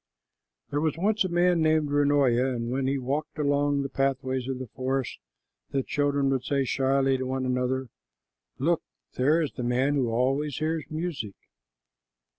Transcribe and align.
There 0.71 0.81
was 0.81 0.97
once 0.97 1.23
a 1.23 1.29
man 1.29 1.61
named 1.61 1.91
Runoia, 1.91 2.55
and 2.55 2.71
when 2.71 2.87
he 2.87 2.97
walked 2.97 3.37
along 3.37 3.83
the 3.83 3.87
pathways 3.89 4.47
of 4.47 4.57
the 4.57 4.65
forest, 4.65 5.19
the 5.69 5.83
children 5.83 6.31
would 6.31 6.43
say 6.43 6.65
shyly 6.65 7.19
to 7.19 7.27
one 7.27 7.45
another, 7.45 7.85
"Look, 8.57 8.81
there 9.13 9.43
is 9.43 9.51
the 9.51 9.61
man 9.63 9.93
who 9.93 10.09
always 10.09 10.57
hears 10.57 10.85
music." 10.89 11.35